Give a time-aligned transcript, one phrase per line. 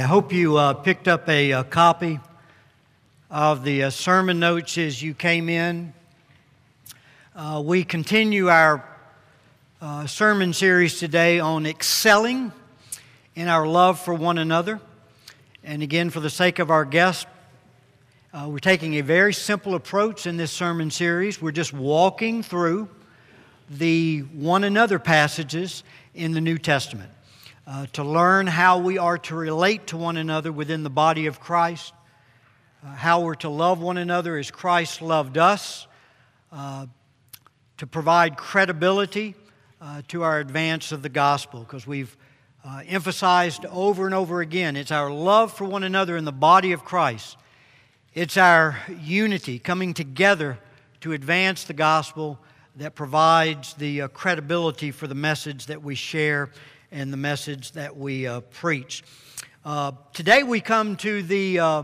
[0.00, 2.20] I hope you uh, picked up a, a, copy
[3.32, 5.92] of the uh, sermon notes as you came in.
[7.34, 8.88] Uh, we continue our
[9.82, 12.52] uh, sermon series today on excelling
[13.34, 14.80] in our love for one another.
[15.64, 17.26] And again, for the sake of our guests,
[18.32, 21.42] uh, we're taking a very simple approach in this sermon series.
[21.42, 22.88] We're just walking through
[23.68, 25.82] the one another passages
[26.14, 27.10] in the New Testament
[27.68, 31.38] uh, to learn how we are to relate to one another within the body of
[31.38, 31.92] Christ,
[32.82, 35.86] uh, how we're to love one another as Christ loved us,
[36.50, 36.86] uh,
[37.76, 39.34] to provide credibility
[39.82, 42.16] uh, to our advance of the gospel, because we've
[42.64, 46.72] uh, emphasized over and over again it's our love for one another in the body
[46.72, 47.36] of Christ.
[48.14, 50.58] It's our unity coming together
[51.02, 52.38] to advance the gospel
[52.76, 56.50] that provides the uh, credibility for the message that we share
[56.90, 59.02] and the message that we uh, preach.
[59.64, 61.82] Uh, today we come to the uh,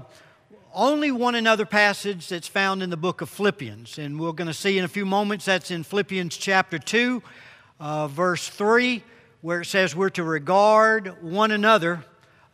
[0.73, 3.99] only one another passage that's found in the book of Philippians.
[3.99, 7.23] And we're going to see in a few moments that's in Philippians chapter 2,
[7.81, 9.03] uh, verse 3,
[9.43, 12.05] where it says we're to regard one another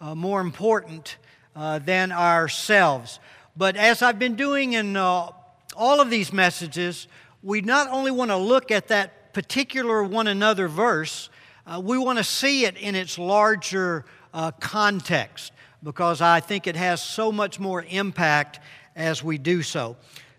[0.00, 1.18] uh, more important
[1.54, 3.20] uh, than ourselves.
[3.56, 5.36] But as I've been doing in all
[5.76, 7.06] of these messages,
[7.44, 11.30] we not only want to look at that particular one another verse,
[11.66, 16.76] uh, we want to see it in its larger uh, context because I think it
[16.76, 18.60] has so much more impact
[18.96, 19.96] as we do so.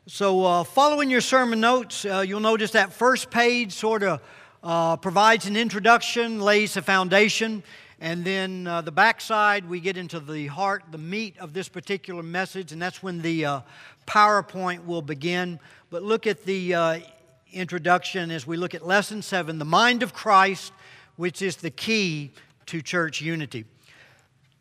[0.08, 4.22] So, uh, following your sermon notes, uh, you'll notice that first page sort of
[4.64, 7.64] uh, provides an introduction, lays the foundation,
[8.00, 12.24] and then uh, the backside, we get into the heart, the meat of this particular
[12.24, 13.62] message, and that's when the uh,
[14.08, 15.60] PowerPoint will begin.
[15.92, 17.00] But look at the uh,
[17.54, 20.74] introduction as we look at lesson seven the mind of Christ
[21.16, 22.32] which is the key
[22.68, 23.66] to church unity.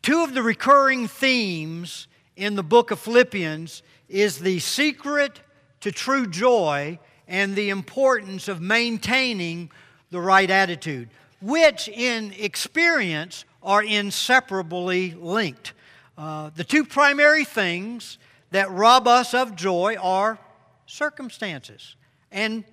[0.03, 5.41] Two of the recurring themes in the book of Philippians is the secret
[5.81, 9.71] to true joy and the importance of maintaining
[10.10, 11.09] the right attitude,
[11.41, 15.72] which in experience are inseparably linked.
[16.19, 18.19] Uh, the two primary things
[18.50, 20.39] that rob us of joy are
[20.87, 21.94] circumstances
[22.33, 22.65] and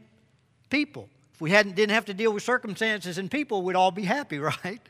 [0.69, 1.07] people.
[1.37, 4.39] If we hadn't, didn't have to deal with circumstances and people, we'd all be happy,
[4.63, 4.81] right?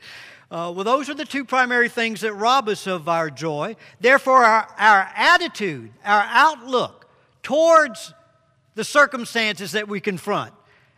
[0.50, 3.76] Uh, well, those are the two primary things that rob us of our joy.
[4.00, 7.06] Therefore, our, our attitude, our outlook
[7.42, 8.14] towards
[8.76, 10.54] the circumstances that we confront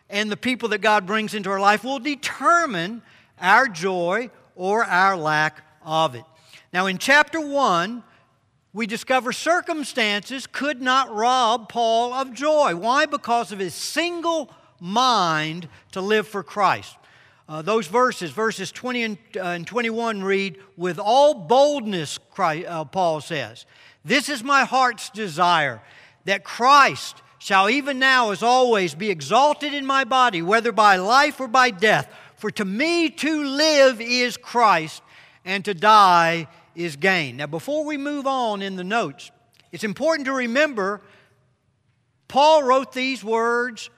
[0.09, 3.01] and the people that God brings into our life will determine
[3.41, 6.23] our joy or our lack of it.
[6.71, 8.03] Now, in chapter 1,
[8.71, 12.73] we discover circumstances could not rob Paul of joy.
[12.73, 13.05] Why?
[13.05, 14.49] Because of his single
[14.81, 16.97] mind to live for Christ.
[17.47, 22.85] Uh, those verses, verses 20 and, uh, and, 21, read, With all boldness, Christ, uh,
[22.85, 23.65] Paul says,
[24.03, 25.81] This is my heart's desire,
[26.25, 31.39] that Christ shall even now, as always, be exalted in my body, whether by life
[31.39, 32.13] or by death.
[32.37, 35.03] For to me to live is Christ,
[35.45, 37.37] and to die is gain.
[37.37, 39.31] Now, before we move on in the notes,
[39.71, 41.01] it's important to remember
[42.27, 43.89] Paul wrote these words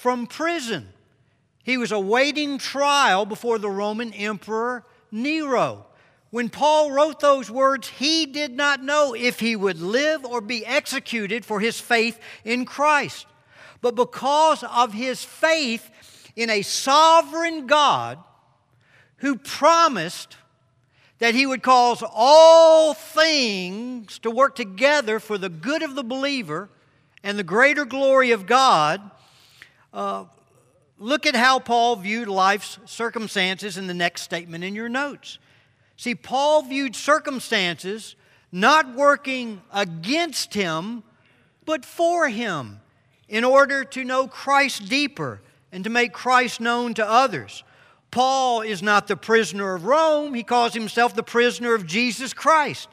[0.00, 0.88] from prison.
[1.62, 5.84] He was awaiting trial before the Roman Emperor Nero.
[6.30, 10.64] When Paul wrote those words, he did not know if he would live or be
[10.64, 13.26] executed for his faith in Christ.
[13.82, 15.90] But because of his faith
[16.34, 18.18] in a sovereign God
[19.16, 20.38] who promised
[21.18, 26.70] that he would cause all things to work together for the good of the believer
[27.22, 29.10] and the greater glory of God,
[29.92, 30.24] uh,
[30.98, 35.38] look at how Paul viewed life's circumstances in the next statement in your notes.
[35.96, 38.16] See, Paul viewed circumstances
[38.52, 41.02] not working against him,
[41.64, 42.80] but for him,
[43.28, 45.40] in order to know Christ deeper
[45.72, 47.62] and to make Christ known to others.
[48.10, 52.88] Paul is not the prisoner of Rome, he calls himself the prisoner of Jesus Christ.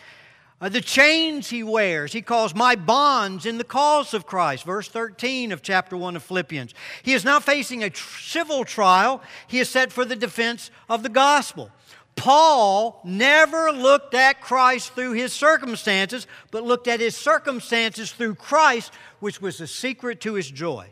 [0.60, 4.64] Uh, the chains he wears, he calls my bonds in the cause of Christ.
[4.64, 6.74] Verse 13 of chapter 1 of Philippians.
[7.04, 11.04] He is not facing a tr- civil trial, he is set for the defense of
[11.04, 11.70] the gospel.
[12.16, 18.92] Paul never looked at Christ through his circumstances, but looked at his circumstances through Christ,
[19.20, 20.90] which was the secret to his joy.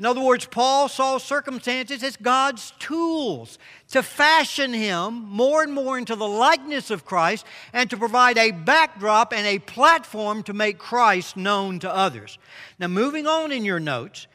[0.00, 3.58] In other words, Paul saw circumstances as God's tools
[3.88, 7.44] to fashion him more and more into the likeness of Christ
[7.74, 12.38] and to provide a backdrop and a platform to make Christ known to others.
[12.78, 14.26] Now, moving on in your notes,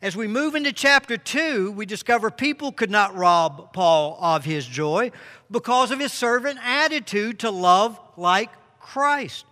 [0.00, 4.64] As we move into chapter 2, we discover people could not rob Paul of his
[4.64, 5.10] joy
[5.50, 9.44] because of his servant attitude to love like Christ.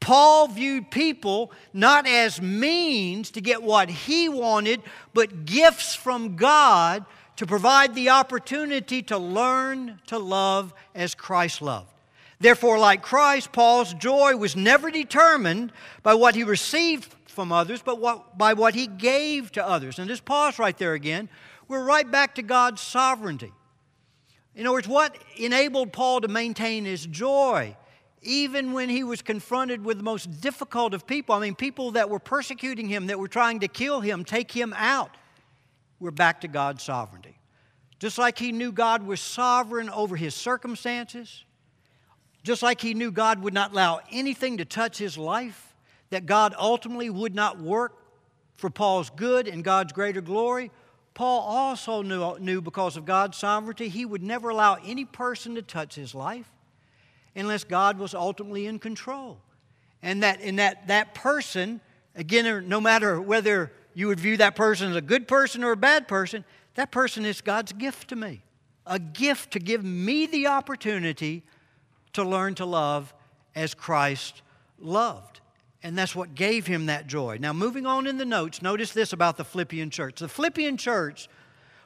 [0.00, 4.82] Paul viewed people not as means to get what he wanted,
[5.12, 7.04] but gifts from God
[7.36, 11.92] to provide the opportunity to learn to love as Christ loved.
[12.40, 15.72] Therefore, like Christ, Paul's joy was never determined
[16.02, 19.98] by what he received from others, but what, by what he gave to others.
[19.98, 21.28] And just pause right there again.
[21.68, 23.52] We're right back to God's sovereignty.
[24.54, 27.76] In other words, what enabled Paul to maintain his joy,
[28.22, 31.34] even when he was confronted with the most difficult of people?
[31.34, 34.74] I mean, people that were persecuting him, that were trying to kill him, take him
[34.76, 35.16] out.
[35.98, 37.38] We're back to God's sovereignty.
[37.98, 41.44] Just like he knew God was sovereign over his circumstances,
[42.42, 45.74] just like he knew God would not allow anything to touch his life,
[46.08, 47.94] that God ultimately would not work
[48.56, 50.70] for Paul's good and God's greater glory,
[51.14, 55.62] Paul also knew, knew because of God's sovereignty, he would never allow any person to
[55.62, 56.50] touch his life
[57.34, 59.38] unless God was ultimately in control.
[60.02, 61.80] And that, and that, that person,
[62.14, 65.76] again, no matter whether you would view that person as a good person or a
[65.76, 66.44] bad person,
[66.74, 68.42] that person is God's gift to me.
[68.86, 71.42] A gift to give me the opportunity
[72.14, 73.12] to learn to love
[73.54, 74.42] as Christ
[74.78, 75.40] loved.
[75.82, 77.38] And that's what gave him that joy.
[77.40, 80.20] Now, moving on in the notes, notice this about the Philippian church.
[80.20, 81.28] The Philippian church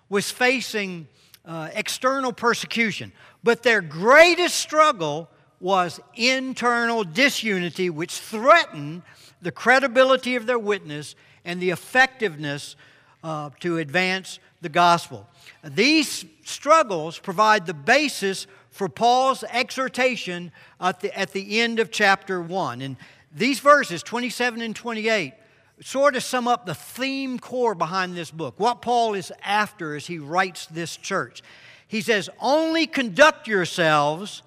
[0.08, 1.08] was facing
[1.44, 3.12] uh, external persecution,
[3.42, 5.28] but their greatest struggle
[5.64, 9.00] was internal disunity, which threatened
[9.40, 12.76] the credibility of their witness and the effectiveness
[13.22, 15.26] uh, to advance the gospel.
[15.64, 22.42] These struggles provide the basis for Paul's exhortation at the, at the end of chapter
[22.42, 22.82] 1.
[22.82, 22.98] And
[23.34, 25.32] these verses, 27 and 28,
[25.80, 30.08] sort of sum up the theme core behind this book, what Paul is after as
[30.08, 31.42] he writes this church.
[31.88, 34.42] He says, Only conduct yourselves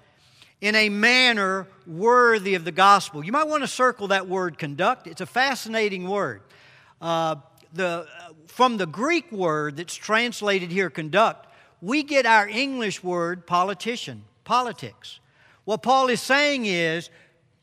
[0.62, 3.24] in a manner worthy of the gospel.
[3.24, 6.42] You might want to circle that word conduct, it's a fascinating word.
[7.00, 7.36] Uh,
[7.74, 8.08] the,
[8.48, 11.48] from the Greek word that's translated here, conduct,
[11.82, 15.20] we get our English word politician, politics.
[15.66, 17.10] What Paul is saying is,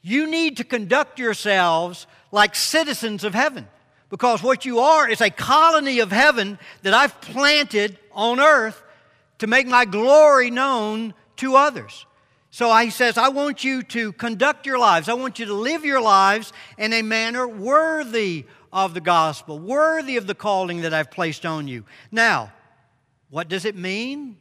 [0.02, 3.66] you need to conduct yourselves like citizens of heaven.
[4.10, 8.82] Because what you are is a colony of heaven that I've planted on earth
[9.38, 12.06] to make my glory known to others.
[12.54, 15.08] So he says, I want you to conduct your lives.
[15.08, 20.16] I want you to live your lives in a manner worthy of the gospel, worthy
[20.16, 21.84] of the calling that I've placed on you.
[22.12, 22.52] Now,
[23.28, 24.36] what does it mean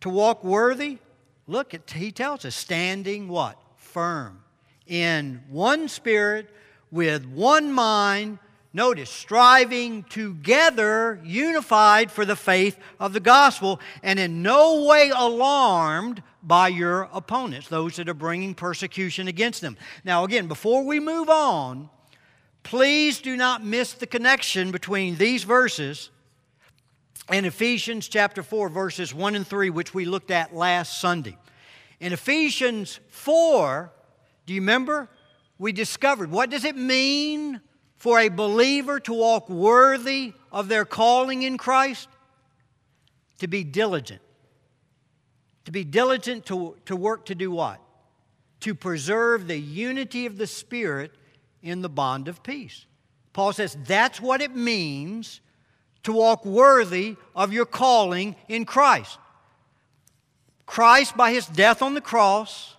[0.00, 1.00] to walk worthy?
[1.46, 3.60] Look, he tells us standing what?
[3.76, 4.42] Firm.
[4.86, 6.48] In one spirit,
[6.90, 8.38] with one mind.
[8.72, 16.22] Notice, striving together, unified for the faith of the gospel, and in no way alarmed
[16.42, 19.76] by your opponents, those that are bringing persecution against them.
[20.04, 21.90] Now, again, before we move on,
[22.62, 26.10] please do not miss the connection between these verses
[27.30, 31.36] in Ephesians chapter 4, verses 1 and 3, which we looked at last Sunday.
[32.00, 33.92] In Ephesians 4,
[34.46, 35.08] do you remember?
[35.58, 37.60] We discovered what does it mean
[37.96, 42.08] for a believer to walk worthy of their calling in Christ?
[43.38, 44.22] To be diligent.
[45.64, 47.80] To be diligent to, to work to do what?
[48.60, 51.12] To preserve the unity of the Spirit
[51.62, 52.86] in the bond of peace.
[53.32, 55.40] Paul says that's what it means
[56.02, 59.18] to walk worthy of your calling in Christ.
[60.66, 62.76] Christ, by his death on the cross,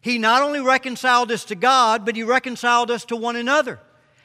[0.00, 3.78] he not only reconciled us to God, but he reconciled us to one another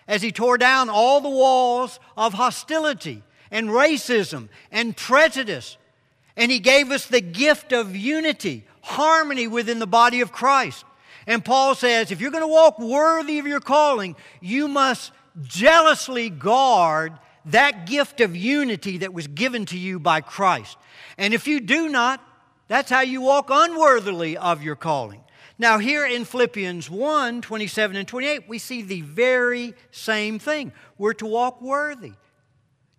[0.07, 5.77] as he tore down all the walls of hostility and racism and prejudice.
[6.37, 10.85] And he gave us the gift of unity, harmony within the body of Christ.
[11.25, 15.11] And Paul says if you're going to walk worthy of your calling, you must
[15.43, 17.13] jealously guard
[17.45, 20.77] that gift of unity that was given to you by Christ.
[21.17, 22.21] And if you do not,
[22.67, 25.21] that's how you walk unworthily of your calling.
[25.59, 30.71] Now, here in Philippians 1 27 and 28, we see the very same thing.
[30.97, 32.13] We're to walk worthy.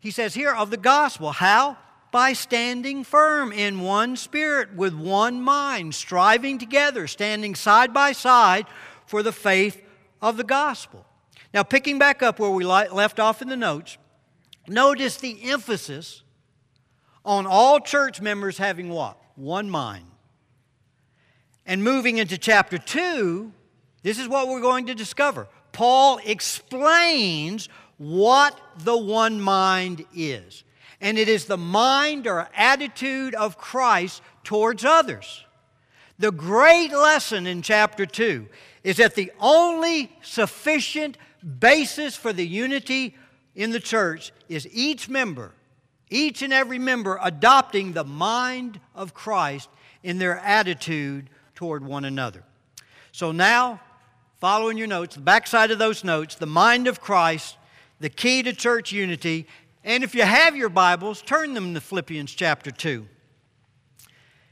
[0.01, 1.31] He says here of the gospel.
[1.33, 1.77] How?
[2.11, 8.67] By standing firm in one spirit, with one mind, striving together, standing side by side
[9.07, 9.83] for the faith
[10.23, 11.05] of the gospel.
[11.53, 13.99] Now, picking back up where we left off in the notes,
[14.69, 16.23] Notice the emphasis
[17.25, 19.19] on all church members having what?
[19.35, 20.05] One mind.
[21.65, 23.53] And moving into chapter 2,
[24.03, 25.49] this is what we're going to discover.
[25.73, 30.65] Paul explains what the one mind is.
[31.01, 35.45] And it is the mind or attitude of Christ towards others.
[36.19, 38.49] The great lesson in chapter 2
[38.83, 41.17] is that the only sufficient
[41.61, 43.15] basis for the unity
[43.55, 45.53] in the church is each member,
[46.11, 49.69] each and every member adopting the mind of Christ
[50.03, 52.43] in their attitude toward one another.
[53.13, 53.81] So now,
[54.41, 57.57] following your notes, the backside of those notes, the mind of Christ,
[58.01, 59.47] the key to church unity.
[59.85, 63.07] And if you have your Bibles, turn them to Philippians chapter 2.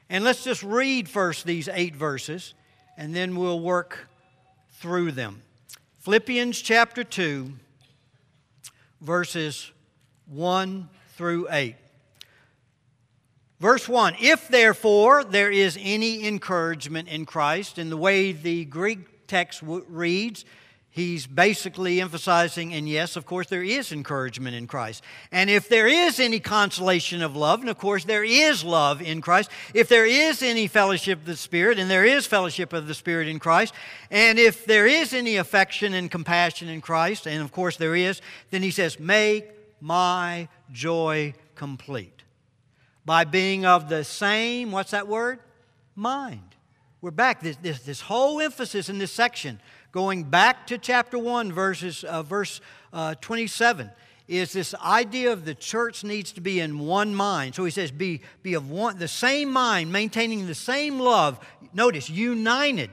[0.09, 2.55] And let's just read first these eight verses,
[2.97, 4.09] and then we'll work
[4.75, 5.43] through them.
[5.99, 7.53] Philippians chapter 2,
[9.01, 9.73] verses
[10.27, 11.75] 1 through 8.
[13.59, 19.27] Verse 1 If therefore there is any encouragement in Christ, in the way the Greek
[19.27, 20.45] text reads,
[20.97, 25.05] he's basically emphasizing, and yes, of course, there is encouragement in Christ.
[25.31, 29.21] And if there is any consolation of love, and of course, there is love in
[29.21, 32.95] Christ, if there is any fellowship of the Spirit, and there is fellowship of the
[32.95, 33.75] Spirit in Christ,
[34.11, 38.23] and if there is any affection and compassion in Christ, and of course there is,
[38.51, 39.51] then he says, Make
[39.83, 42.23] my joy complete
[43.05, 45.41] by being of the same, what's that word?
[45.95, 46.46] Mind.
[47.07, 47.41] We're back.
[47.41, 49.61] This, this, this whole emphasis in this section
[49.93, 52.61] going back to chapter 1, verses, uh, verse
[52.93, 53.93] uh, 27,
[54.27, 57.55] is this idea of the church needs to be in one mind.
[57.55, 61.39] So he says, be, be of one, the same mind, maintaining the same love.
[61.73, 62.91] Notice, united.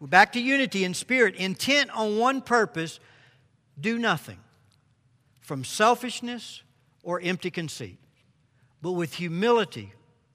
[0.00, 2.98] We're back to unity in spirit, intent on one purpose,
[3.80, 4.40] do nothing
[5.42, 6.64] from selfishness
[7.04, 7.98] or empty conceit,
[8.82, 9.92] but with humility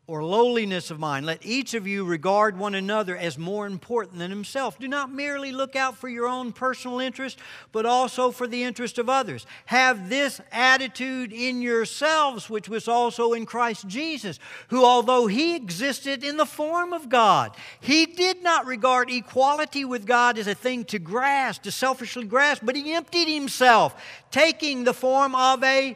[0.09, 1.23] or lowliness of mind.
[1.27, 4.79] Let each of you regard one another as more important than himself.
[4.79, 7.37] Do not merely look out for your own personal interest,
[7.71, 9.45] but also for the interest of others.
[9.67, 14.39] Have this attitude in yourselves, which was also in Christ Jesus,
[14.69, 20.07] who, although he existed in the form of God, he did not regard equality with
[20.07, 23.93] God as a thing to grasp, to selfishly grasp, but he emptied himself,
[24.31, 25.95] taking the form of a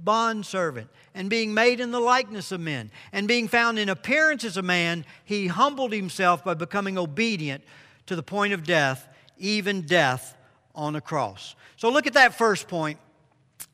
[0.00, 4.56] bondservant and being made in the likeness of men, and being found in appearance as
[4.56, 7.62] a man, he humbled himself by becoming obedient
[8.06, 9.06] to the point of death,
[9.38, 10.36] even death
[10.74, 11.54] on a cross.
[11.76, 12.98] So look at that first point.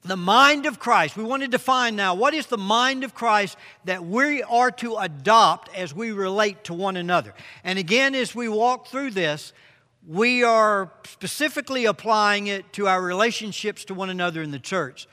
[0.02, 1.16] The mind of Christ.
[1.16, 4.96] We want to define now what is the mind of Christ that we are to
[4.96, 7.34] adopt as we relate to one another.
[7.64, 9.52] And again, as we walk through this,
[10.06, 15.06] we are specifically applying it to our relationships to one another in the church.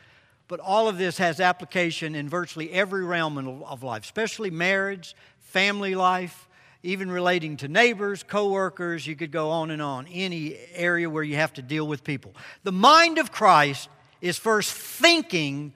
[0.47, 5.93] But all of this has application in virtually every realm of life, especially marriage, family
[5.95, 6.47] life,
[6.83, 9.05] even relating to neighbors, coworkers.
[9.05, 10.07] You could go on and on.
[10.07, 12.33] Any area where you have to deal with people.
[12.63, 13.89] The mind of Christ
[14.21, 15.73] is first thinking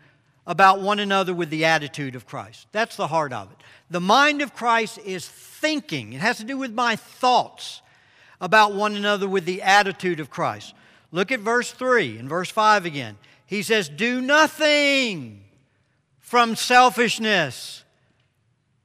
[0.47, 2.67] about one another with the attitude of Christ.
[2.71, 3.57] That's the heart of it.
[3.89, 7.81] The mind of Christ is thinking, it has to do with my thoughts
[8.39, 10.73] about one another with the attitude of Christ.
[11.11, 13.17] Look at verse 3 and verse 5 again.
[13.51, 15.43] He says, Do nothing
[16.21, 17.83] from selfishness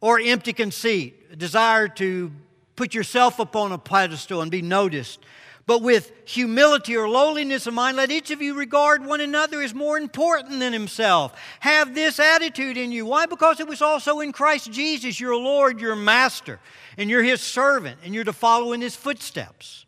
[0.00, 2.32] or empty conceit, a desire to
[2.75, 5.20] put yourself upon a pedestal and be noticed.
[5.66, 9.73] But with humility or lowliness of mind, let each of you regard one another as
[9.73, 11.38] more important than himself.
[11.61, 13.06] Have this attitude in you.
[13.06, 13.26] Why?
[13.26, 16.58] Because it was also in Christ Jesus, your Lord, your Master,
[16.99, 19.87] and you're his servant, and you're to follow in his footsteps.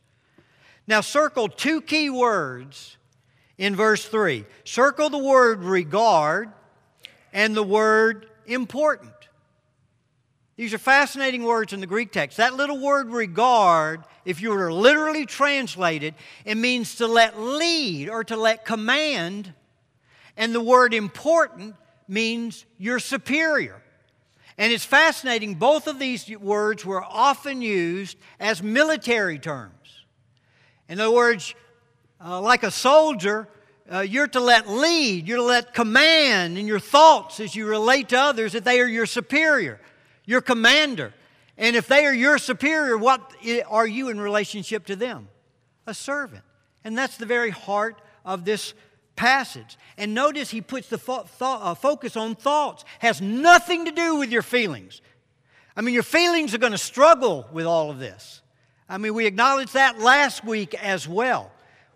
[0.87, 2.95] Now, circle two key words
[3.59, 4.45] in verse 3.
[4.65, 6.51] Circle the word regard
[7.33, 9.13] and the word important.
[10.57, 12.39] These are fascinating words in the Greek text.
[12.39, 17.39] That little word regard, if you were to literally translate it, it means to let
[17.39, 19.53] lead or to let command.
[20.37, 21.77] And the word important
[22.09, 23.83] means you're superior.
[24.57, 29.73] And it's fascinating, both of these words were often used as military terms.
[30.89, 31.55] In other words,
[32.25, 33.49] uh, like a soldier,
[33.93, 38.11] uh, you're to let lead, you're to let command in your thoughts as you relate
[38.11, 39.81] to others that they are your superior,
[40.25, 41.15] your commander.
[41.57, 43.33] And if they are your superior, what
[43.69, 45.29] are you in relationship to them?
[45.87, 46.45] A servant.
[46.85, 48.75] And that's the very heart of this
[49.17, 49.77] passage.
[49.97, 54.17] And notice he puts the fo- th- uh, focus on thoughts, has nothing to do
[54.17, 55.03] with your feelings.
[55.77, 58.43] I mean, your feelings are going to struggle with all of this.
[58.89, 61.51] I mean, we acknowledged that last week as well.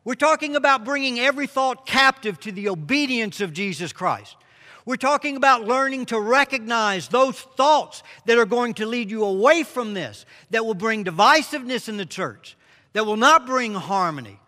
[0.04, 4.36] We're talking about bringing every thought captive to the obedience of Jesus Christ.
[4.84, 9.62] We're talking about learning to recognize those thoughts that are going to lead you away
[9.62, 12.56] from this, that will bring divisiveness in the church,
[12.94, 14.40] that will not bring harmony.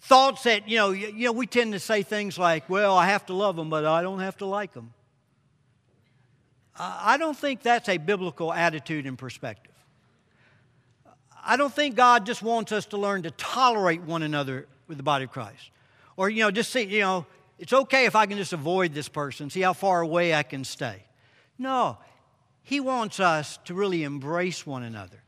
[0.00, 3.06] Thoughts that, you know, you, you know, we tend to say things like, well, I
[3.06, 4.92] have to love them, but I don't have to like them.
[6.76, 9.73] I don't think that's a biblical attitude and perspective.
[11.46, 15.02] I don't think God just wants us to learn to tolerate one another with the
[15.02, 15.70] body of Christ.
[16.16, 17.26] Or, you know, just see, you know,
[17.58, 20.64] it's okay if I can just avoid this person, see how far away I can
[20.64, 21.04] stay.
[21.58, 21.98] No,
[22.62, 25.22] He wants us to really embrace one another,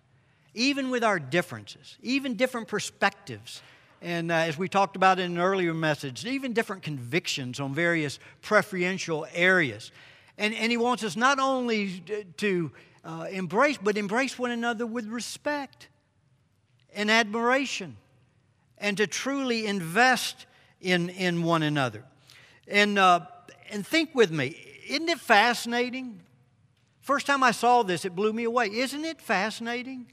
[0.54, 3.62] even with our differences, even different perspectives.
[4.00, 8.18] And uh, as we talked about in an earlier message, even different convictions on various
[8.42, 9.90] preferential areas.
[10.38, 12.02] And, and He wants us not only
[12.38, 12.70] to
[13.04, 15.88] uh, embrace, but embrace one another with respect
[16.96, 17.96] and admiration
[18.78, 20.46] and to truly invest
[20.80, 22.02] in, in one another.
[22.66, 23.20] And, uh,
[23.70, 24.56] and think with me,
[24.88, 26.20] isn't it fascinating?
[27.00, 28.66] First time I saw this, it blew me away.
[28.72, 30.10] Isn't it fascinating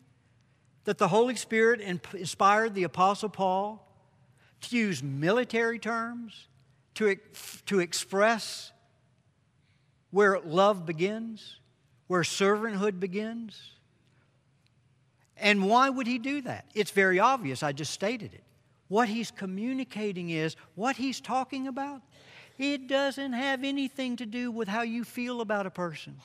[0.84, 3.88] that the Holy Spirit inspired the Apostle Paul
[4.62, 6.48] to use military terms
[6.96, 7.18] to,
[7.66, 8.72] to express
[10.12, 11.58] where love begins,
[12.08, 13.73] where servanthood begins?
[15.38, 16.66] And why would he do that?
[16.74, 17.64] It's very obvious.
[17.64, 18.44] I just stated it.
[18.88, 22.02] What he's communicating is what he's talking about.
[22.58, 26.18] It doesn't have anything to do with how you feel about a person.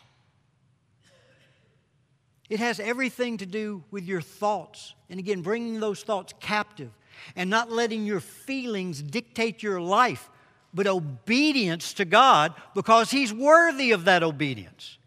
[2.48, 4.94] It has everything to do with your thoughts.
[5.10, 6.90] And again, bringing those thoughts captive
[7.36, 10.30] and not letting your feelings dictate your life,
[10.72, 14.97] but obedience to God because He's worthy of that obedience.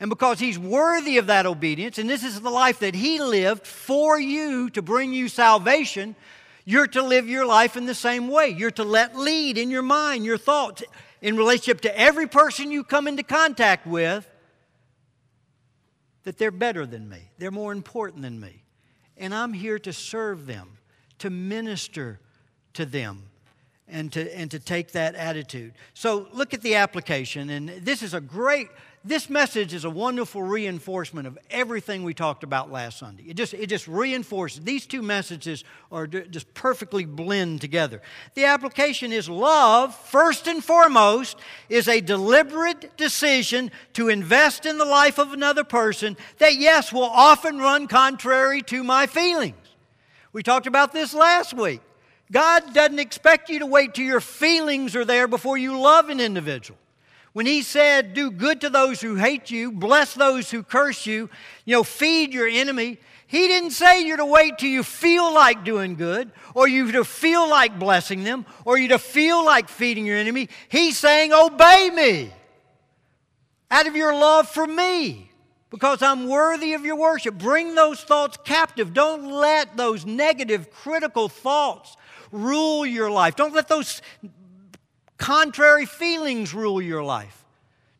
[0.00, 3.66] And because He's worthy of that obedience, and this is the life that He lived
[3.66, 6.16] for you to bring you salvation,
[6.64, 8.48] you're to live your life in the same way.
[8.48, 10.82] You're to let lead in your mind, your thoughts,
[11.20, 14.26] in relationship to every person you come into contact with,
[16.24, 18.62] that they're better than me, they're more important than me.
[19.16, 20.78] And I'm here to serve them,
[21.18, 22.20] to minister
[22.74, 23.24] to them
[23.86, 25.72] and to, and to take that attitude.
[25.92, 28.68] So look at the application, and this is a great
[29.02, 33.22] this message is a wonderful reinforcement of everything we talked about last Sunday.
[33.26, 34.60] It just, it just reinforces.
[34.60, 38.02] These two messages are just perfectly blend together.
[38.34, 41.38] The application is love, first and foremost,
[41.70, 47.04] is a deliberate decision to invest in the life of another person that, yes, will
[47.04, 49.56] often run contrary to my feelings.
[50.34, 51.80] We talked about this last week.
[52.30, 56.20] God doesn't expect you to wait till your feelings are there before you love an
[56.20, 56.78] individual.
[57.32, 61.30] When he said, Do good to those who hate you, bless those who curse you,
[61.64, 65.64] you know, feed your enemy, he didn't say you're to wait till you feel like
[65.64, 70.04] doing good, or you to feel like blessing them, or you to feel like feeding
[70.04, 70.48] your enemy.
[70.68, 72.32] He's saying, Obey me
[73.70, 75.30] out of your love for me
[75.70, 77.38] because I'm worthy of your worship.
[77.38, 78.92] Bring those thoughts captive.
[78.92, 81.96] Don't let those negative, critical thoughts
[82.32, 83.36] rule your life.
[83.36, 84.02] Don't let those
[85.20, 87.44] contrary feelings rule your life.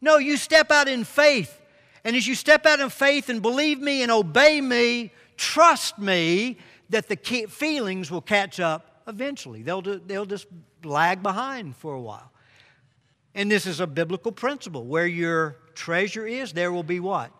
[0.00, 1.60] No, you step out in faith.
[2.02, 6.56] And as you step out in faith and believe me and obey me, trust me
[6.88, 7.16] that the
[7.48, 9.62] feelings will catch up eventually.
[9.62, 10.46] They'll, they'll just
[10.82, 12.32] lag behind for a while.
[13.34, 14.86] And this is a biblical principle.
[14.86, 17.30] Where your treasure is, there will be what?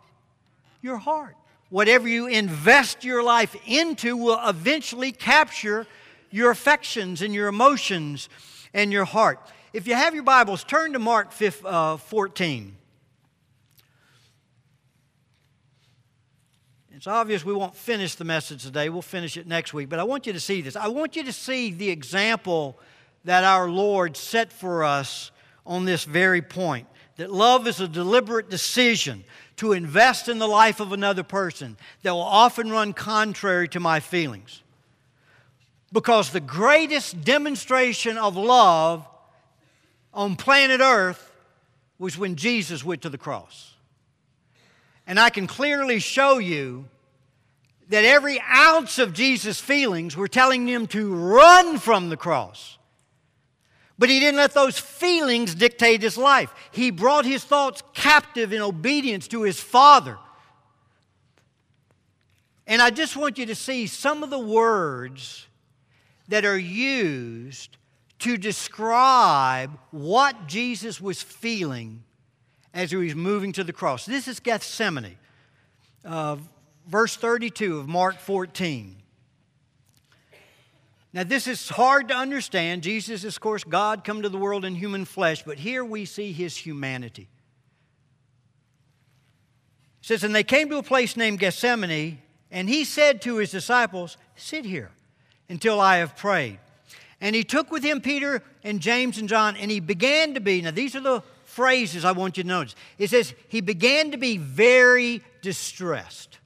[0.82, 1.36] Your heart.
[1.70, 5.86] Whatever you invest your life into will eventually capture
[6.30, 8.28] your affections and your emotions
[8.74, 9.40] and your heart.
[9.72, 12.76] If you have your Bibles, turn to Mark 5, uh, 14.
[16.90, 18.88] It's obvious we won't finish the message today.
[18.88, 19.88] We'll finish it next week.
[19.88, 20.74] But I want you to see this.
[20.74, 22.80] I want you to see the example
[23.24, 25.30] that our Lord set for us
[25.64, 29.22] on this very point that love is a deliberate decision
[29.56, 34.00] to invest in the life of another person that will often run contrary to my
[34.00, 34.64] feelings.
[35.92, 39.06] Because the greatest demonstration of love
[40.12, 41.30] on planet Earth
[41.98, 43.74] was when Jesus went to the cross.
[45.06, 46.86] And I can clearly show you
[47.88, 52.78] that every ounce of Jesus' feelings were telling him to run from the cross.
[53.98, 56.54] But he didn't let those feelings dictate his life.
[56.70, 60.16] He brought his thoughts captive in obedience to his Father.
[62.66, 65.46] And I just want you to see some of the words
[66.28, 67.76] that are used
[68.20, 72.02] to describe what Jesus was feeling
[72.72, 74.06] as he was moving to the cross.
[74.06, 75.16] This is Gethsemane,
[76.04, 76.36] uh,
[76.86, 78.96] verse 32 of Mark 14.
[81.12, 82.82] Now, this is hard to understand.
[82.82, 86.04] Jesus is, of course, God come to the world in human flesh, but here we
[86.04, 87.28] see his humanity.
[90.02, 92.20] It says, And they came to a place named Gethsemane,
[92.52, 94.90] and he said to his disciples, Sit here
[95.48, 96.60] until I have prayed.
[97.20, 100.62] And he took with him Peter and James and John, and he began to be,
[100.62, 102.74] now these are the phrases I want you to notice.
[102.96, 106.38] It says, he began to be very distressed.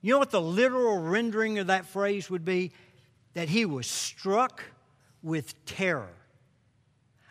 [0.00, 2.72] You know what the literal rendering of that phrase would be?
[3.34, 4.64] That he was struck
[5.22, 6.08] with terror.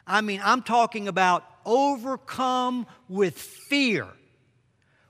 [0.06, 4.08] I mean, I'm talking about overcome with fear,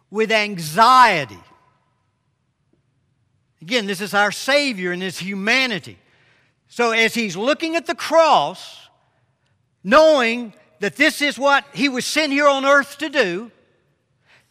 [0.10, 1.38] with anxiety.
[3.62, 5.98] Again, this is our Savior and His humanity.
[6.68, 8.90] So, as He's looking at the cross,
[9.84, 13.52] knowing that this is what He was sent here on earth to do,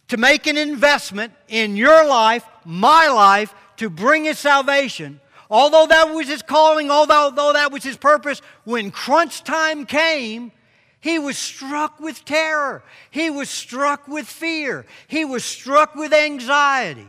[0.09, 6.14] to make an investment in your life, my life, to bring His salvation, although that
[6.14, 10.53] was His calling, although, that was His purpose, when crunch time came,
[11.01, 12.83] he was struck with terror.
[13.11, 14.85] He was struck with fear.
[15.07, 17.07] He was struck with anxiety.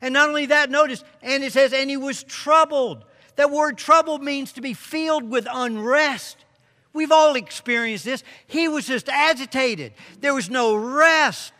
[0.00, 3.04] And not only that, notice, and it says, and he was troubled.
[3.36, 6.44] That word troubled means to be filled with unrest.
[6.92, 8.24] We've all experienced this.
[8.46, 9.92] He was just agitated.
[10.20, 11.52] There was no rest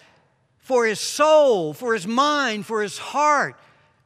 [0.59, 3.57] for his soul, for his mind, for his heart.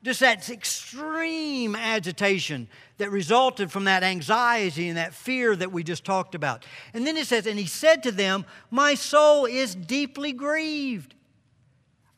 [0.03, 6.05] Just that extreme agitation that resulted from that anxiety and that fear that we just
[6.05, 6.65] talked about.
[6.95, 11.15] And then it says, And he said to them, My soul is deeply grieved.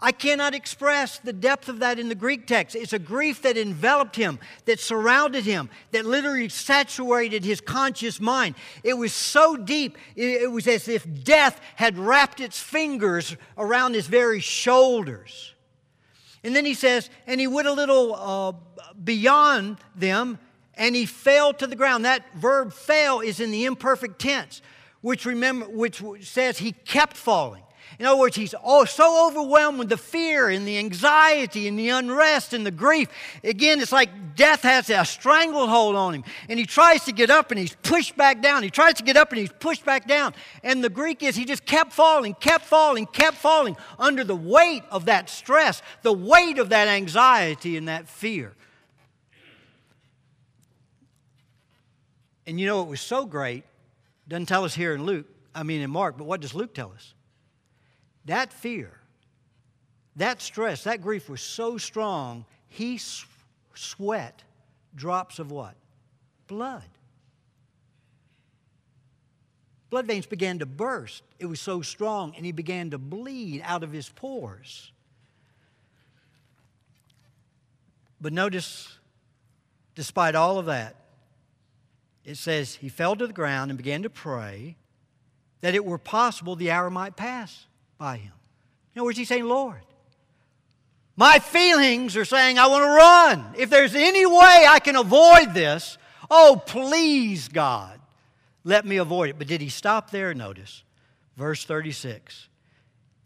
[0.04, 2.74] I cannot express the depth of that in the Greek text.
[2.74, 8.56] It's a grief that enveloped him, that surrounded him, that literally saturated his conscious mind.
[8.82, 14.08] It was so deep, it was as if death had wrapped its fingers around his
[14.08, 15.54] very shoulders.
[16.42, 18.52] And then he says, and he went a little uh,
[19.04, 20.40] beyond them,
[20.74, 22.04] and he fell to the ground.
[22.04, 24.62] That verb fell is in the imperfect tense,
[25.00, 27.62] which remember which says he kept falling.
[27.98, 31.90] In other words, he's oh, so overwhelmed with the fear and the anxiety and the
[31.90, 33.09] unrest and the grief.
[33.44, 36.24] Again, it's like death has a stranglehold on him.
[36.48, 38.62] And he tries to get up and he's pushed back down.
[38.62, 40.35] He tries to get up and he's pushed back down.
[40.62, 44.83] And the Greek is he just kept falling, kept falling, kept falling under the weight
[44.90, 48.55] of that stress, the weight of that anxiety and that fear.
[52.46, 53.64] And you know, it was so great,
[54.28, 56.92] doesn't tell us here in Luke, I mean in Mark, but what does Luke tell
[56.92, 57.14] us?
[58.26, 58.92] That fear,
[60.16, 63.00] that stress, that grief was so strong, he
[63.74, 64.42] sweat
[64.94, 65.74] drops of what?
[66.46, 66.85] Blood.
[69.90, 71.22] Blood veins began to burst.
[71.38, 74.92] It was so strong, and he began to bleed out of his pores.
[78.20, 78.98] But notice,
[79.94, 80.96] despite all of that,
[82.24, 84.76] it says he fell to the ground and began to pray
[85.61, 87.66] that it were possible the hour might pass
[88.02, 88.32] by him.
[88.96, 89.80] In other words, he's saying, Lord,
[91.14, 93.54] my feelings are saying, I want to run.
[93.56, 98.00] If there's any way I can avoid this, oh, please, God,
[98.64, 99.38] let me avoid it.
[99.38, 100.34] But did he stop there?
[100.34, 100.82] Notice
[101.36, 102.48] verse 36.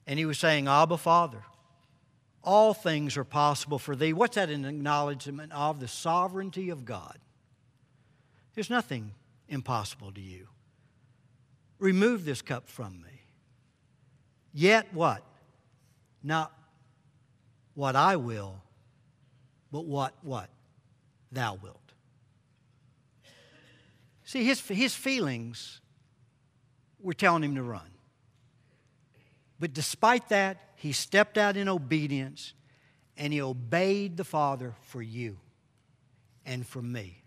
[0.07, 1.43] And he was saying, Abba, Father,
[2.45, 4.13] all things are possible for thee.
[4.13, 7.17] What's that an acknowledgement of the sovereignty of God?
[8.55, 9.13] There's nothing
[9.49, 10.49] impossible to you.
[11.79, 13.16] Remove this cup from me.
[14.59, 15.23] Yet what?
[16.23, 16.51] Not
[17.75, 18.63] what I will,
[19.71, 20.49] but what what
[21.31, 21.93] thou wilt.
[24.25, 25.83] See, his, his feelings
[26.99, 27.91] were telling him to run.
[29.61, 32.55] But despite that, he stepped out in obedience
[33.15, 35.37] and he obeyed the Father for you
[36.47, 37.23] and for me.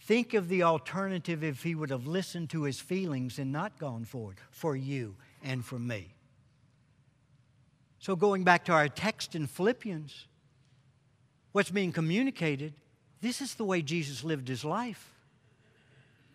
[0.00, 4.06] Think of the alternative if he would have listened to his feelings and not gone
[4.06, 6.14] forward for you and for me.
[8.00, 10.26] So, going back to our text in Philippians,
[11.52, 12.72] what's being communicated,
[13.20, 15.12] this is the way Jesus lived his life.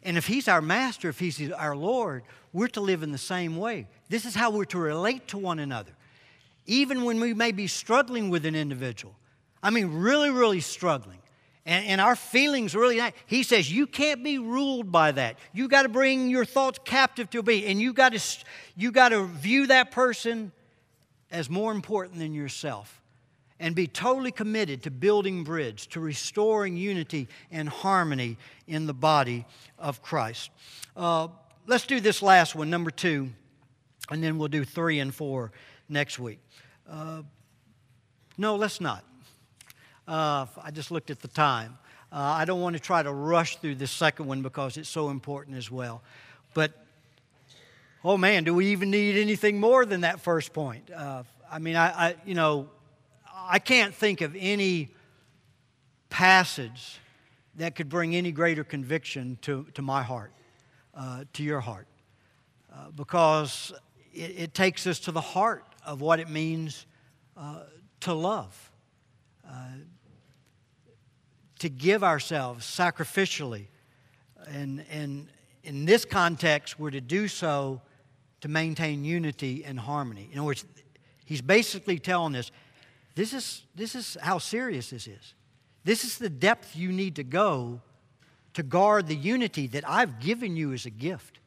[0.04, 2.22] And if he's our master, if he's our Lord,
[2.54, 3.88] we're to live in the same way.
[4.10, 5.92] This is how we're to relate to one another.
[6.68, 9.16] Even when we may be struggling with an individual.
[9.64, 11.18] I mean, really, really struggling.
[11.66, 15.40] And, and our feelings really, he says, you can't be ruled by that.
[15.52, 17.72] You got to bring your thoughts captive to obedience.
[17.72, 18.22] And you got to,
[18.76, 20.52] you got to view that person
[21.32, 23.02] as more important than yourself
[23.60, 29.46] and be totally committed to building bridge, to restoring unity and harmony in the body
[29.80, 30.52] of Christ.
[30.96, 31.30] Uh,
[31.66, 33.30] let's do this last one, number two,
[34.10, 35.52] and then we'll do three and four
[35.88, 36.40] next week.
[36.90, 37.22] Uh,
[38.38, 39.04] no, let's not.
[40.08, 41.78] Uh, I just looked at the time.
[42.12, 45.10] Uh, I don't want to try to rush through this second one because it's so
[45.10, 46.04] important as well.
[46.54, 46.85] But
[48.06, 50.92] oh man, do we even need anything more than that first point?
[50.96, 52.70] Uh, I mean, I, I, you know,
[53.34, 54.90] I can't think of any
[56.10, 57.00] passage
[57.56, 60.32] that could bring any greater conviction to, to my heart,
[60.94, 61.88] uh, to your heart,
[62.72, 63.74] uh, because
[64.14, 66.86] it, it, takes us to the heart of what it means
[67.36, 67.62] uh,
[68.02, 68.72] to love,
[69.50, 69.54] uh,
[71.58, 73.66] to give ourselves sacrificially.
[74.48, 75.28] And, and
[75.64, 77.82] in this context, we're to do so
[78.46, 80.30] to maintain unity and harmony.
[80.32, 80.66] In other words,
[81.26, 82.52] he's basically telling us
[83.16, 85.34] this is, this is how serious this is.
[85.84, 87.82] This is the depth you need to go
[88.54, 91.40] to guard the unity that I've given you as a gift.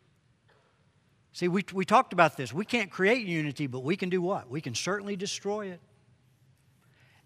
[1.33, 2.53] See, we, we talked about this.
[2.53, 4.51] We can't create unity, but we can do what?
[4.51, 5.81] We can certainly destroy it.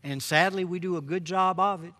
[0.05, 1.95] And sadly, we do a good job of it.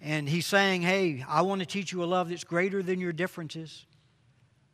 [0.00, 3.12] And he's saying, hey, I want to teach you a love that's greater than your
[3.12, 3.84] differences,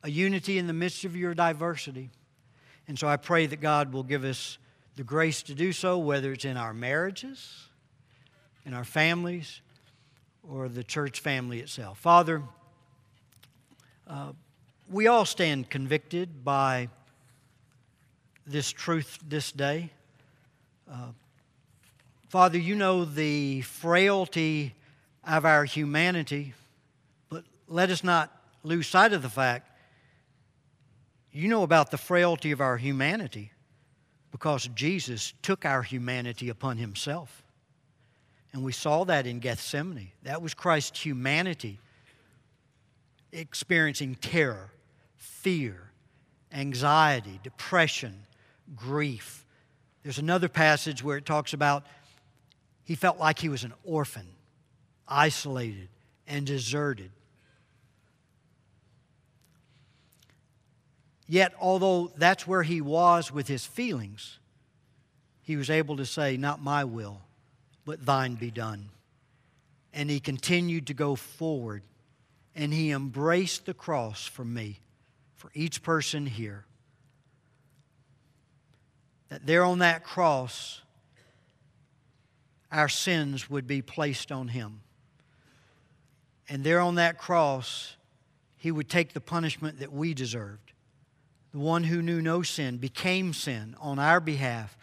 [0.05, 2.11] a unity in the midst of your diversity.
[2.87, 4.59] And so I pray that God will give us
[4.97, 7.69] the grace to do so, whether it's in our marriages,
[8.67, 9.63] in our families,
[10.49, 11.99] or the church family itself.
[11.99, 12.43] Father,
[14.07, 14.33] uh,
[14.91, 16.91] we all stand convicted by
[18.47, 19.91] this truth this day.
[20.89, 21.09] Uh,
[22.29, 24.75] Father, you know the frailty
[25.27, 26.53] of our humanity,
[27.31, 28.31] but let us not
[28.63, 29.71] lose sight of the fact
[31.35, 33.51] you know about the frailty of our humanity
[34.31, 37.43] because Jesus took our humanity upon himself.
[38.53, 40.13] And we saw that in Gethsemane.
[40.23, 41.79] That was Christ's humanity
[43.33, 44.71] experiencing terror,
[45.17, 45.91] fear,
[46.53, 48.27] anxiety, depression,
[48.77, 49.45] grief.
[50.05, 51.85] There's another passage where it talks about
[52.85, 54.27] he felt like he was an orphan,
[55.09, 55.89] isolated,
[56.27, 57.11] and deserted.
[61.27, 64.39] Yet, although that's where he was with his feelings,
[65.43, 67.23] he was able to say, Not my will,
[67.85, 68.91] but thine be done.
[69.93, 71.83] And he continued to go forward,
[72.55, 74.81] and he embraced the cross for me,
[75.35, 76.67] for each person here.
[79.29, 80.83] That there on that cross,
[82.71, 84.81] our sins would be placed on him.
[86.49, 87.97] And there on that cross,
[88.57, 90.74] he would take the punishment that we deserved.
[91.55, 94.77] The one who knew no sin became sin on our behalf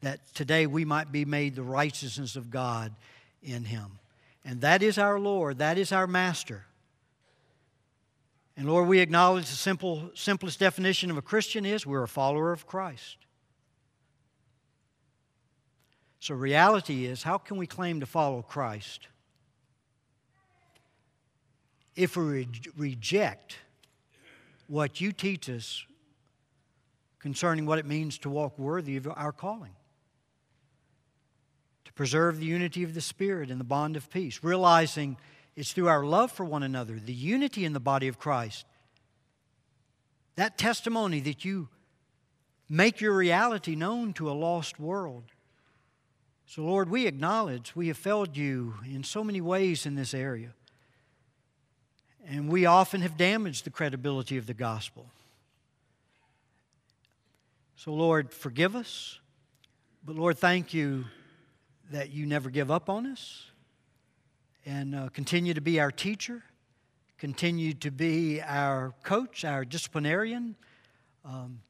[0.00, 2.94] that today we might be made the righteousness of God
[3.42, 3.98] in him.
[4.42, 6.64] And that is our Lord, that is our Master.
[8.56, 12.52] And Lord, we acknowledge the simple, simplest definition of a Christian is we're a follower
[12.52, 13.18] of Christ.
[16.20, 19.08] So, reality is how can we claim to follow Christ
[21.94, 23.58] if we re- reject
[24.72, 25.84] what you teach us
[27.18, 29.76] concerning what it means to walk worthy of our calling?
[31.92, 35.18] to preserve the unity of the Spirit and the bond of peace, realizing
[35.56, 38.64] it's through our love for one another, the unity in the body of Christ,
[40.36, 41.68] that testimony that you
[42.66, 45.24] make your reality known to a lost world.
[46.46, 50.54] So, Lord, we acknowledge we have failed you in so many ways in this area.
[52.28, 55.06] And we often have damaged the credibility of the gospel.
[57.76, 59.18] So, Lord, forgive us.
[60.04, 61.04] But, Lord, thank you
[61.90, 63.46] that you never give up on us
[64.64, 66.42] and uh, continue to be our teacher,
[67.18, 70.54] continue to be our coach, our disciplinarian.
[71.24, 71.60] Um,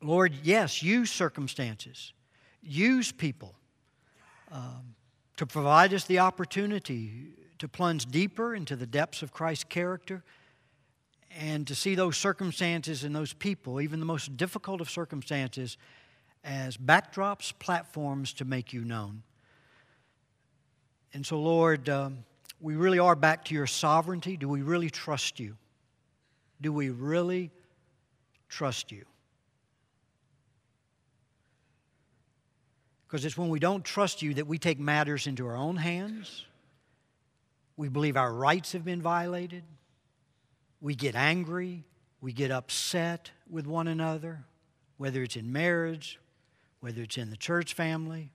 [0.00, 2.12] Lord, yes, use circumstances,
[2.60, 3.54] use people
[4.50, 4.94] um,
[5.36, 7.28] to provide us the opportunity
[7.62, 10.24] to plunge deeper into the depths of Christ's character
[11.30, 15.78] and to see those circumstances and those people, even the most difficult of circumstances,
[16.42, 19.22] as backdrops, platforms to make you known.
[21.14, 22.24] And so, Lord, um,
[22.60, 24.36] we really are back to your sovereignty.
[24.36, 25.56] Do we really trust you?
[26.60, 27.52] Do we really
[28.48, 29.04] trust you?
[33.06, 36.46] Because it's when we don't trust you that we take matters into our own hands.
[37.82, 39.64] We believe our rights have been violated.
[40.80, 41.82] We get angry.
[42.20, 44.44] We get upset with one another,
[44.98, 46.20] whether it's in marriage,
[46.78, 48.30] whether it's in the church family.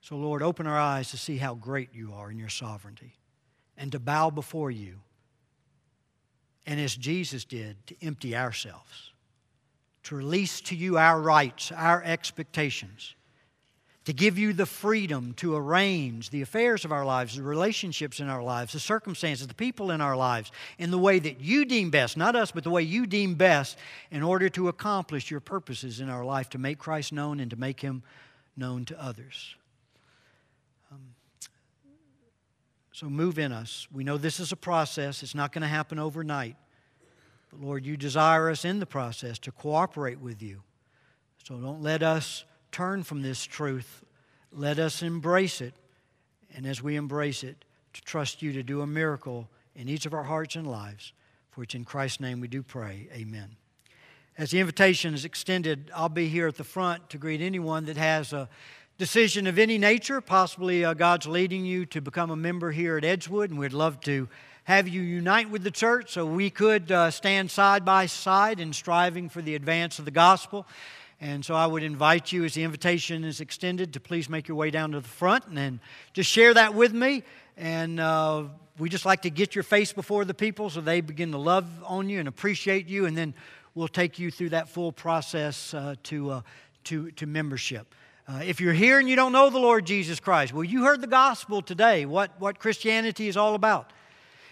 [0.00, 3.16] So, Lord, open our eyes to see how great you are in your sovereignty
[3.76, 5.00] and to bow before you.
[6.66, 9.10] And as Jesus did, to empty ourselves,
[10.04, 13.16] to release to you our rights, our expectations
[14.04, 18.28] to give you the freedom to arrange the affairs of our lives, the relationships in
[18.28, 21.90] our lives, the circumstances, the people in our lives in the way that you deem
[21.90, 23.78] best, not us, but the way you deem best
[24.10, 27.56] in order to accomplish your purposes in our life to make Christ known and to
[27.56, 28.02] make him
[28.56, 29.54] known to others.
[30.90, 31.14] Um,
[32.90, 33.86] so move in us.
[33.92, 36.56] We know this is a process, it's not going to happen overnight.
[37.50, 40.62] But Lord, you desire us in the process to cooperate with you.
[41.44, 44.04] So don't let us turn from this truth.
[44.50, 45.74] Let us embrace it.
[46.54, 50.14] And as we embrace it, to trust you to do a miracle in each of
[50.14, 51.12] our hearts and lives.
[51.50, 53.08] For which in Christ's name we do pray.
[53.12, 53.56] Amen.
[54.38, 57.98] As the invitation is extended, I'll be here at the front to greet anyone that
[57.98, 58.48] has a
[58.96, 60.22] decision of any nature.
[60.22, 64.00] Possibly uh, God's leading you to become a member here at Edgewood, and we'd love
[64.00, 64.28] to
[64.64, 68.72] have you unite with the church so we could uh, stand side by side in
[68.72, 70.66] striving for the advance of the gospel.
[71.22, 74.56] And so I would invite you, as the invitation is extended, to please make your
[74.56, 75.78] way down to the front and then
[76.12, 77.22] just share that with me.
[77.56, 81.30] And uh, we just like to get your face before the people so they begin
[81.30, 83.06] to love on you and appreciate you.
[83.06, 83.34] And then
[83.76, 86.40] we'll take you through that full process uh, to, uh,
[86.84, 87.94] to, to membership.
[88.26, 91.00] Uh, if you're here and you don't know the Lord Jesus Christ, well, you heard
[91.00, 93.92] the gospel today, what, what Christianity is all about.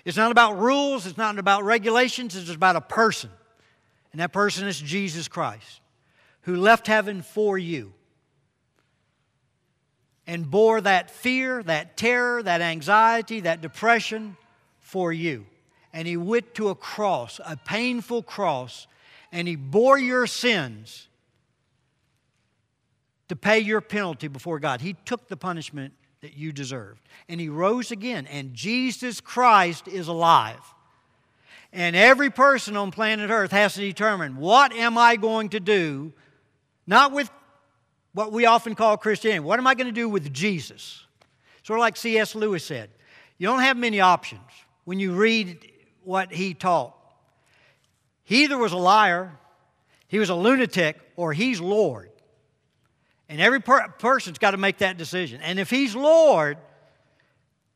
[0.05, 3.31] It's not about rules, it's not about regulations, it's about a person.
[4.13, 5.81] And that person is Jesus Christ,
[6.43, 7.93] who left heaven for you
[10.27, 14.37] and bore that fear, that terror, that anxiety, that depression
[14.79, 15.47] for you.
[15.93, 18.87] And he went to a cross, a painful cross,
[19.33, 21.09] and he bore your sins
[23.29, 24.81] to pay your penalty before God.
[24.81, 27.01] He took the punishment that you deserved.
[27.29, 30.61] And he rose again, and Jesus Christ is alive.
[31.73, 36.13] And every person on planet Earth has to determine what am I going to do,
[36.91, 37.31] not with
[38.13, 41.07] what we often call Christianity, what am I going to do with Jesus?
[41.63, 42.35] Sort of like C.S.
[42.35, 42.91] Lewis said,
[43.39, 44.43] you don't have many options
[44.85, 45.71] when you read
[46.03, 46.95] what he taught.
[48.25, 49.39] He either was a liar,
[50.09, 52.11] he was a lunatic, or he's Lord.
[53.29, 55.41] And every per- person's got to make that decision.
[55.43, 56.59] And if he's Lord,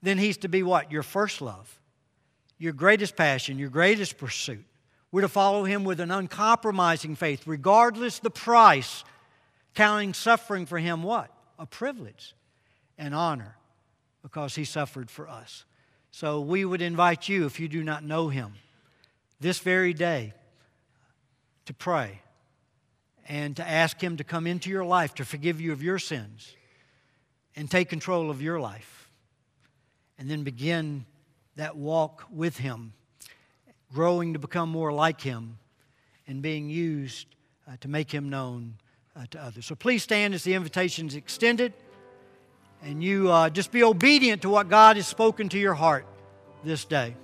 [0.02, 0.90] then he's to be what?
[0.90, 1.80] Your first love,
[2.58, 4.64] your greatest passion, your greatest pursuit.
[5.14, 9.04] We're to follow him with an uncompromising faith, regardless the price,
[9.76, 11.30] counting suffering for him what?
[11.56, 12.34] A privilege
[12.98, 13.54] and honor
[14.24, 15.66] because he suffered for us.
[16.10, 18.54] So we would invite you, if you do not know him,
[19.38, 20.32] this very day
[21.66, 22.20] to pray
[23.28, 26.56] and to ask Him to come into your life to forgive you of your sins
[27.54, 29.08] and take control of your life.
[30.18, 31.06] And then begin
[31.54, 32.94] that walk with Him,
[33.94, 35.56] growing to become more like Him
[36.26, 37.26] and being used
[37.66, 38.74] uh, to make Him known
[39.16, 39.64] uh, to others.
[39.64, 41.72] So please stand as the invitation is extended
[42.82, 46.06] and you uh, just be obedient to what God has spoken to your heart
[46.64, 47.14] this day.